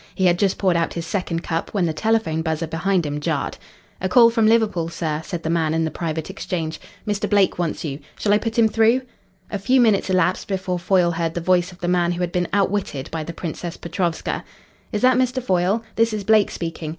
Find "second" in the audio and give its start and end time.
1.05-1.43